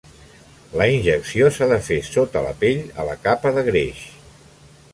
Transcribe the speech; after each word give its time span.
La 0.79 0.85
injecció 0.93 1.49
s'ha 1.57 1.67
de 1.73 1.77
fer 1.89 1.99
sota 2.07 2.43
la 2.47 2.55
pell, 2.63 2.81
a 3.03 3.05
la 3.11 3.17
capa 3.27 3.53
de 3.59 3.65
greix. 3.69 4.03